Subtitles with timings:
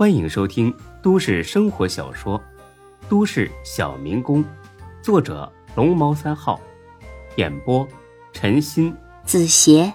[0.00, 2.38] 欢迎收听都市生活小说
[3.06, 4.42] 《都市小民工》，
[5.02, 6.58] 作者龙猫三号，
[7.36, 7.86] 演播
[8.32, 9.92] 陈鑫、子邪，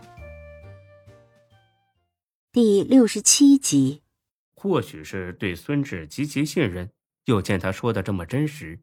[2.51, 4.03] 第六十七集。
[4.53, 6.91] 或许是对孙志极其信任，
[7.25, 8.79] 又见他说的这么真实，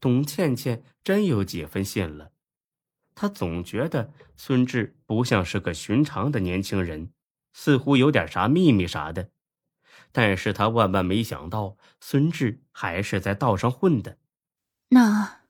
[0.00, 2.32] 董倩倩真有几分信了。
[3.14, 7.12] 她总觉得孙志不像是个寻常的年轻人，
[7.52, 9.30] 似乎有点啥秘密啥的。
[10.12, 14.18] 但是他万万没想到，孙志还是在道上混的。
[14.88, 15.42] 那，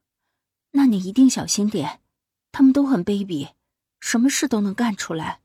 [0.72, 2.00] 那你一定小心点，
[2.50, 3.52] 他们都很卑鄙，
[4.00, 5.40] 什么事都能干出来。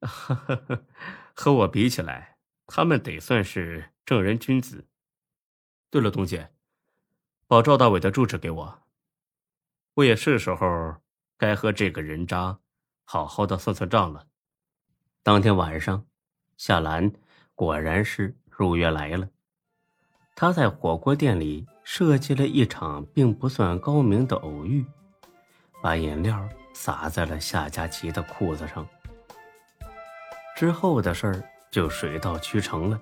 [1.34, 4.86] 和我比起来，他们得算是正人君子。
[5.90, 6.50] 对了，东姐，
[7.46, 8.82] 把赵大伟的住址给我，
[9.94, 10.96] 我也是时候
[11.36, 12.58] 该和这个人渣
[13.04, 14.26] 好好的算算账了。
[15.22, 16.06] 当天晚上，
[16.56, 17.12] 夏兰。
[17.56, 19.26] 果然是如约来了。
[20.36, 24.84] 他在火锅店里设计了一场并不算高明的偶遇，
[25.82, 28.86] 把饮料洒在了夏佳琪的裤子上。
[30.54, 33.00] 之后的事儿就水到渠成了。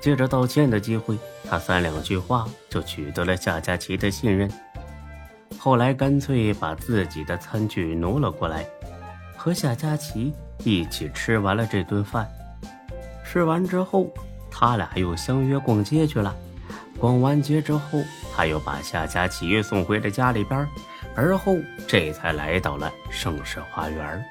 [0.00, 4.50] 借着道歉的机会，他三两句话就取得了夏佳琪的信任。
[5.58, 8.64] 后来干脆把自己的餐具挪了过来，
[9.36, 10.32] 和夏佳琪
[10.64, 12.26] 一起吃完了这顿饭。
[13.32, 14.12] 吃完之后，
[14.50, 16.34] 他俩又相约逛街去了。
[16.98, 18.02] 逛完街之后，
[18.34, 20.66] 他又把夏佳琪送回了家里边，
[21.14, 21.56] 而后
[21.86, 24.24] 这才来到了盛世花园。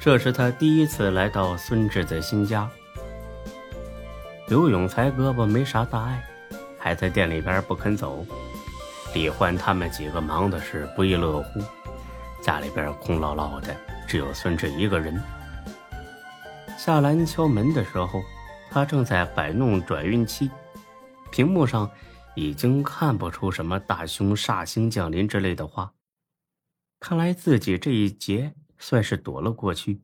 [0.00, 2.68] 这是他第一次来到孙志的新家。
[4.48, 6.20] 刘永才胳膊没啥大碍，
[6.80, 8.26] 还在店里边不肯走。
[9.14, 11.60] 李欢他们几个忙的是不亦乐乎，
[12.42, 13.68] 家里边空落落的，
[14.08, 15.22] 只有孙志一个人。
[16.76, 18.22] 夏兰敲门的时候，
[18.70, 20.50] 他正在摆弄转运器，
[21.32, 21.90] 屏幕上
[22.34, 25.94] 已经看不出什么大凶煞星降临之类的话。
[27.00, 30.02] 看来自己这一劫算是躲了过去。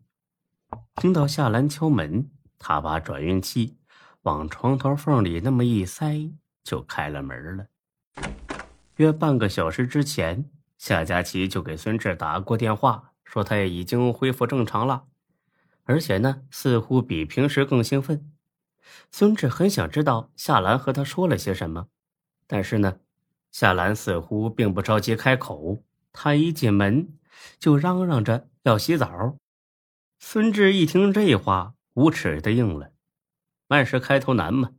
[0.96, 3.76] 听到夏兰敲门，他把转运器
[4.22, 6.32] 往床头缝里那么一塞，
[6.64, 7.66] 就开了门了。
[8.96, 15.04] 约半个小时之前，夏佳琪就给孙志打过电话，说他也已经恢复正常了。
[15.84, 18.32] 而且呢，似乎比平时更兴奋。
[19.10, 21.88] 孙志很想知道夏兰和他说了些什么，
[22.46, 23.00] 但是呢，
[23.50, 25.82] 夏兰似乎并不着急开口。
[26.12, 27.18] 他一进门
[27.58, 29.36] 就嚷嚷着要洗澡。
[30.18, 32.92] 孙志一听这话，无耻的应了
[33.68, 34.72] ：“万事开头难嘛，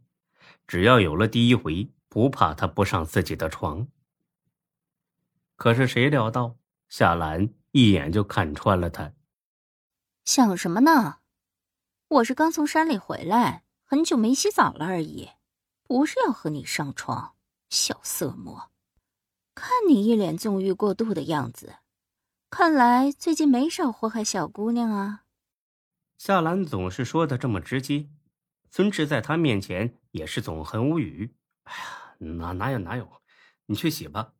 [0.67, 3.87] 只要有了第一回，不怕他不上自己的床。”
[5.57, 9.13] 可是谁料到夏兰一眼就看穿了他。
[10.25, 11.19] 想什么呢？
[12.07, 15.31] 我是刚从山里回来，很久没洗澡了而已，
[15.83, 17.35] 不是要和你上床，
[17.69, 18.71] 小色魔。
[19.53, 21.75] 看你一脸纵欲过度的样子，
[22.49, 25.25] 看来最近没少祸害小姑娘啊。
[26.17, 28.07] 夏兰总是说的这么直接，
[28.69, 31.35] 孙志在她面前也是总很无语。
[31.63, 33.21] 哎呀，哪哪有哪有，
[33.65, 34.33] 你去洗吧。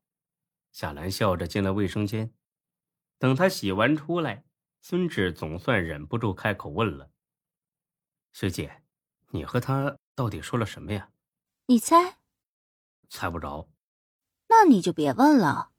[0.71, 2.33] 夏兰笑着进了卫生间，
[3.19, 4.45] 等她洗完出来。
[4.85, 7.09] 孙志总算忍不住开口问了
[8.33, 8.83] ：“学姐，
[9.29, 11.09] 你和他到底说了什么呀？”
[11.67, 12.17] 你猜？
[13.07, 13.69] 猜不着。
[14.49, 15.71] 那你就别问了，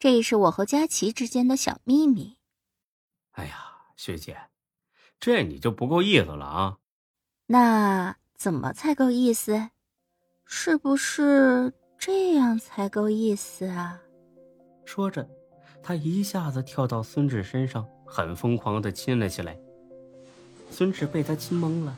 [0.00, 2.38] 这是我和佳琪之间的小秘密。
[3.30, 4.50] 哎呀，学姐，
[5.20, 6.78] 这你就不够意思了啊！
[7.46, 9.70] 那怎么才够意思？
[10.44, 14.02] 是不是这样才够意思啊？
[14.84, 15.30] 说着，
[15.80, 17.88] 他一下子跳到孙志身上。
[18.08, 19.56] 很疯狂的亲了起来，
[20.70, 21.96] 孙志被他亲懵了，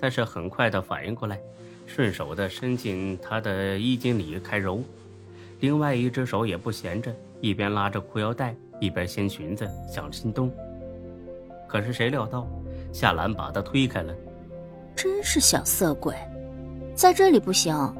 [0.00, 1.38] 但是很快的反应过来，
[1.86, 4.82] 顺手的伸进他的衣襟里开揉，
[5.60, 10.50] 另外一只手也不闲着，一边拉着裤腰带，一边掀裙子想心动。
[11.68, 12.48] 可是谁料到，
[12.92, 14.14] 夏兰把他推开了。
[14.96, 16.14] 真是小色鬼，
[16.94, 17.94] 在这里不行，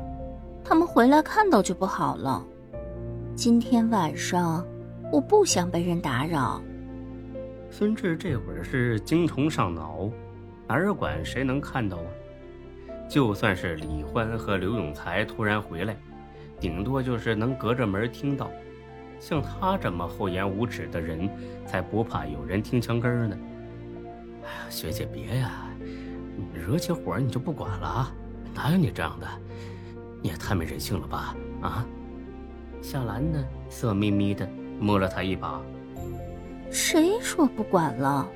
[0.65, 2.45] 他们回来看到就不好了。
[3.37, 4.67] 今天晚上，
[5.13, 6.61] 我不想被人打扰。
[7.71, 10.11] 孙志这会儿是精虫上脑，
[10.67, 12.11] 哪管谁能看到啊？
[13.09, 15.97] 就算是李欢和刘永才突然回来，
[16.59, 18.51] 顶多就是能隔着门听到。
[19.19, 21.31] 像他这么厚颜无耻的人，
[21.65, 23.39] 才不怕有人听墙根呢。
[24.43, 25.69] 哎呀，学姐别呀，
[26.53, 28.13] 惹起火你就不管了啊？
[28.55, 29.27] 哪有你这样的？
[30.23, 31.37] 你也太没人性了吧？
[31.63, 31.87] 啊？
[32.83, 34.49] 夏兰呢，色眯眯的
[34.81, 35.61] 摸了他一把。
[36.71, 38.29] 谁说不管了？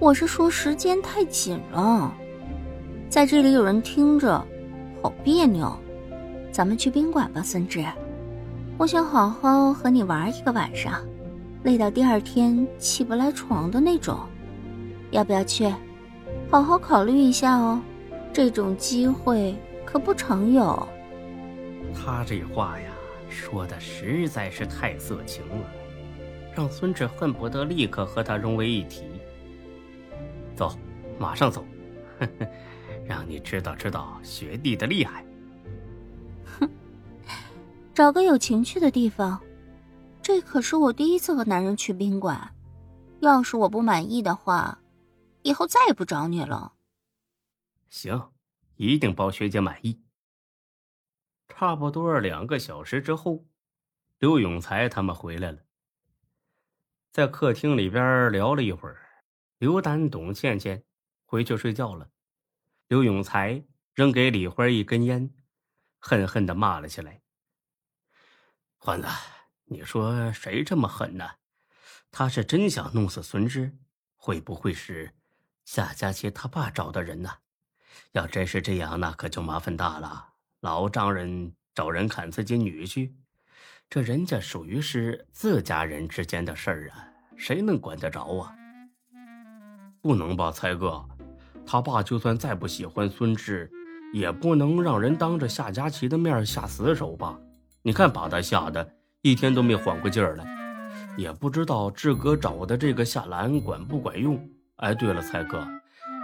[0.00, 2.12] 我是说时间太紧了。
[3.08, 4.44] 在这里有人听着，
[5.00, 5.72] 好别扭。
[6.50, 7.84] 咱们去宾馆吧，孙志。
[8.76, 11.00] 我想好好和你玩一个晚上，
[11.62, 14.18] 累到第二天起不来床的那种。
[15.12, 15.72] 要不要去？
[16.50, 17.80] 好好考虑一下哦，
[18.32, 19.54] 这种机会
[19.86, 20.86] 可不常有。
[21.94, 22.90] 他这话呀，
[23.28, 25.70] 说的实在是太色情了，
[26.54, 29.04] 让孙志恨不得立刻和他融为一体。
[30.54, 30.78] 走，
[31.18, 31.64] 马上走，
[33.06, 35.24] 让你知道知道学弟的厉害。
[36.58, 36.68] 哼，
[37.94, 39.40] 找个有情趣的地方。
[40.20, 42.54] 这可是我第一次和男人去宾馆，
[43.20, 44.78] 要是我不满意的话。
[45.42, 46.74] 以后再也不找你了。
[47.88, 48.30] 行，
[48.76, 50.00] 一定包学姐满意。
[51.48, 53.44] 差不多两个小时之后，
[54.20, 55.58] 刘永才他们回来了，
[57.12, 59.06] 在客厅里边聊了一会儿。
[59.58, 60.82] 刘丹、董倩倩
[61.26, 62.08] 回去睡觉了，
[62.88, 63.62] 刘永才
[63.92, 65.30] 扔给李花一根烟，
[65.98, 67.20] 恨恨的骂了起来
[68.78, 69.06] ：“欢子，
[69.66, 71.28] 你说谁这么狠呢？
[72.10, 73.76] 他是真想弄死孙志，
[74.16, 75.14] 会不会是？”
[75.66, 77.30] 夏佳琪他爸找的人呢？
[78.12, 80.32] 要真是这样，那可就麻烦大了。
[80.60, 83.12] 老丈人找人砍自己女婿，
[83.92, 87.04] 这人家属于是自家人之间的事儿啊，
[87.36, 88.50] 谁能管得着啊？
[90.00, 91.04] 不能吧，才哥，
[91.66, 93.70] 他爸就算再不喜欢孙志，
[94.14, 97.38] 也不能让人当着夏佳琪的面下死手吧？
[97.82, 100.46] 你看把他吓得一天都没缓过劲儿来，
[101.18, 104.42] 也不知道志哥找的这个夏兰管不管用。
[104.76, 105.68] 哎，对了，才哥，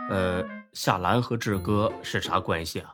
[0.09, 0.43] 呃，
[0.73, 2.91] 夏兰和志哥是啥关系啊？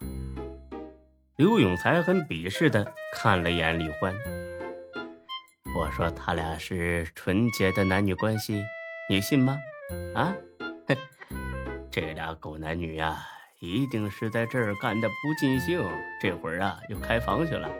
[1.37, 2.85] 刘永才很鄙视的
[3.15, 4.12] 看了眼李欢。
[5.94, 8.61] 说他俩是纯洁的男女关系，
[9.08, 9.56] 你信吗？
[10.17, 10.35] 啊？
[10.88, 10.96] 哼，
[11.88, 13.23] 这俩狗男女呀，
[13.61, 15.81] 一定是在这儿干的不尽兴，
[16.20, 17.70] 这会儿啊又开房去了。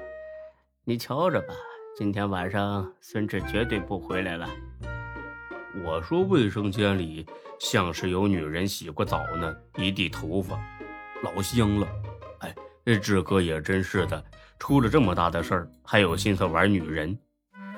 [0.85, 1.53] 你瞧着吧，
[1.99, 4.49] 今天晚上孙志绝对不回来了。
[5.85, 7.27] 我说卫生间里。
[7.61, 10.59] 像是有女人洗过澡呢，一地头发，
[11.23, 11.89] 老香了。
[12.41, 14.23] 哎，这志哥也真是的，
[14.59, 17.17] 出了这么大的事儿，还有心思玩女人。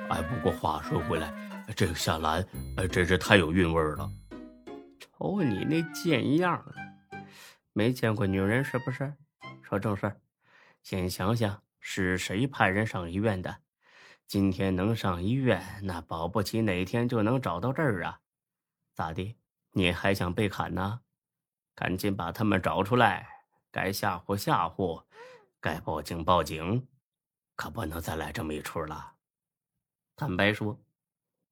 [0.09, 1.33] 哎，不过话说回来，
[1.75, 4.09] 这个夏兰，哎，真是太有韵味了。
[4.99, 6.65] 瞅你那贱样，
[7.73, 9.13] 没见过女人是不是？
[9.63, 10.21] 说正事儿，
[10.83, 13.57] 先想想是谁派人上医院的。
[14.29, 18.21] 今天能上医院，那保不齐哪天就能找到这儿啊？
[18.95, 19.37] 咋的？
[19.73, 21.01] 你还想被砍呢？
[21.75, 23.27] 赶紧把他们找出来！
[23.73, 25.03] 该吓唬吓唬，
[25.61, 26.87] 该报警报警，
[27.57, 29.16] 可不能再来这么一出了。
[30.17, 30.83] 坦白说，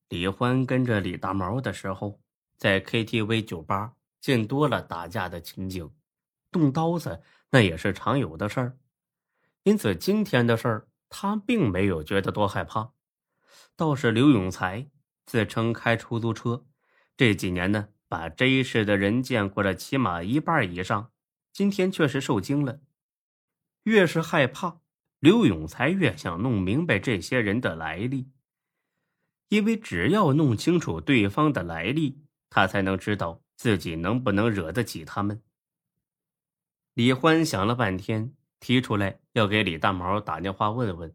[0.08, 2.18] 李欢跟着李大毛的时候，
[2.56, 5.90] 在 KTV 酒吧见多了打架的情景，
[6.50, 8.78] 动刀子那也是常有的事儿。
[9.64, 12.92] 因此，今天的事儿他并没有觉得多害怕。
[13.76, 14.88] 倒是刘永才
[15.26, 16.64] 自称开出租车，
[17.16, 17.88] 这几年呢。
[18.06, 21.10] 把 J 市的人见过了起码一半以上，
[21.52, 22.78] 今天确实受惊了。
[23.84, 24.78] 越是害怕，
[25.18, 28.30] 刘永才越想弄明白这些人的来历，
[29.48, 35.42] 因为只要弄清楚对方的来历，他才能知道自己能不能惹得起他们。
[36.94, 41.14] 李欢想了半天，提出来要给李大毛打电话问问。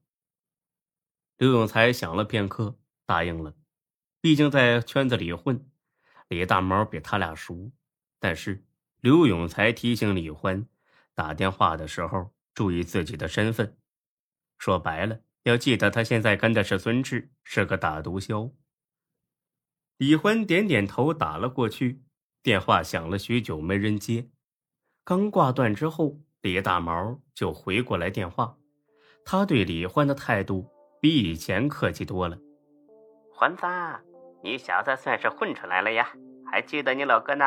[1.38, 3.56] 刘永才想了片刻，答应了，
[4.20, 5.66] 毕竟在圈子里混。
[6.28, 7.72] 李大毛比他俩熟，
[8.20, 8.64] 但是
[9.00, 10.68] 刘永才提醒李欢，
[11.16, 13.78] 打电话的时候注意自己的身份。
[14.58, 18.52] 说白了，要记得他现在跟的是孙志，是个大毒枭。
[19.98, 22.04] 李欢点点头，打了过去。
[22.42, 24.30] 电话响了许久，没人接。
[25.04, 28.58] 刚挂断之后，李大毛就回过来电话。
[29.26, 30.70] 他对李欢的态度
[31.02, 32.38] 比以前客气多了。
[33.34, 33.66] 欢子。
[34.42, 36.10] 你小子算是混出来了呀！
[36.50, 37.46] 还记得你老哥呢？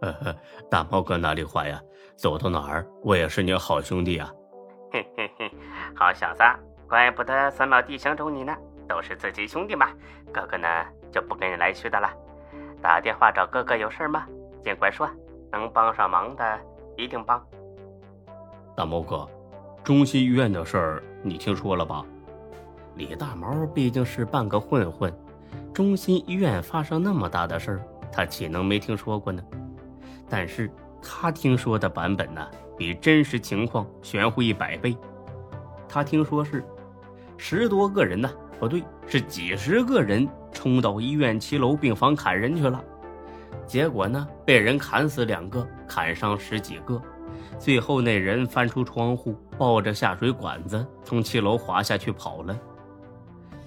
[0.00, 0.36] 呵呵，
[0.68, 1.80] 大毛哥哪里话呀？
[2.16, 4.28] 走到哪儿我也是你好兄弟啊！
[4.92, 5.52] 嘿嘿嘿，
[5.94, 6.42] 好小子，
[6.88, 8.56] 怪不得三老弟相中你呢，
[8.88, 9.88] 都是自己兄弟嘛。
[10.32, 10.66] 哥哥呢
[11.12, 12.10] 就不跟你来去的了。
[12.80, 14.26] 打电话找哥哥有事吗？
[14.64, 15.08] 尽管说，
[15.52, 16.58] 能帮上忙的
[16.96, 17.44] 一定帮。
[18.74, 19.28] 大毛哥，
[19.84, 22.04] 中心医院的事儿你听说了吧？
[22.94, 25.12] 李大毛毕竟是半个混混。
[25.74, 29.42] 中心医院发生那么大的事儿，他岂能没听说过呢？
[30.28, 30.70] 但是
[31.02, 34.96] 他听说的版本呢，比真实情况玄乎一百倍。
[35.88, 36.62] 他听说是
[37.38, 38.30] 十多个人呢，
[38.60, 42.84] 不对，是几十个人冲到医院七楼病房砍人去了。
[43.66, 47.00] 结果呢，被人砍死两个，砍伤十几个。
[47.58, 52.58] 最后那人翻出窗户，抱着下水管子从七楼滑下去跑了。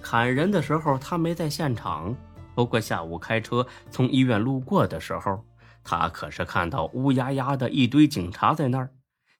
[0.00, 2.14] 砍人的时候他没在现场，
[2.54, 5.44] 不过下午开车从医院路过的时候，
[5.82, 8.90] 他可是看到乌压压的一堆警察在那儿，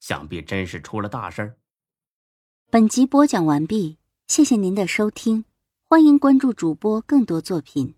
[0.00, 1.56] 想必真是出了大事儿。
[2.70, 3.98] 本集播讲完毕，
[4.28, 5.44] 谢谢您的收听，
[5.88, 7.94] 欢迎关注主播更多作品。